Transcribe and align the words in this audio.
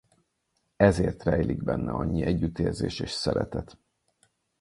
Ezért 0.77 1.23
rejlik 1.23 1.63
benne 1.63 1.91
annyi 1.91 2.21
együttérzés 2.23 2.99
és 2.99 3.11
szeretet. 3.11 3.77